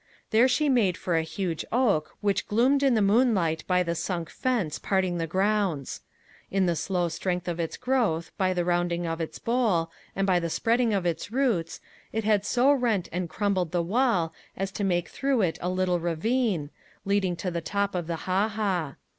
There 0.31 0.47
she 0.47 0.67
made 0.67 0.97
for 0.97 1.15
a 1.15 1.21
huge 1.21 1.63
oak, 1.71 2.15
which 2.21 2.47
gloomed 2.47 2.81
in 2.81 2.95
the 2.95 3.03
moonlight 3.03 3.63
by 3.67 3.83
the 3.83 3.93
sunk 3.93 4.31
fence 4.31 4.79
parting 4.79 5.19
the 5.19 5.27
grounds. 5.27 6.01
In 6.49 6.65
the 6.65 6.75
slow 6.75 7.07
strength 7.07 7.47
of 7.47 7.59
its 7.59 7.77
growth, 7.77 8.31
by 8.35 8.51
the 8.55 8.65
rounding 8.65 9.05
of 9.05 9.21
its 9.21 9.37
bole, 9.37 9.91
and 10.15 10.27
the 10.27 10.49
spreading 10.49 10.91
of 10.91 11.05
its 11.05 11.31
roots, 11.31 11.81
it 12.11 12.23
had 12.23 12.43
so 12.47 12.71
rent 12.73 13.09
and 13.11 13.29
crumbled 13.29 13.71
the 13.71 13.83
wall 13.83 14.33
as 14.57 14.71
to 14.71 14.83
make 14.83 15.07
through 15.07 15.43
it 15.43 15.59
a 15.61 15.69
little 15.69 15.99
ravine, 15.99 16.71
leading 17.05 17.35
to 17.35 17.51
the 17.51 17.61
top 17.61 17.93
of 17.93 18.07
the 18.07 18.25
ha 18.25 18.47
ha. 18.49 18.95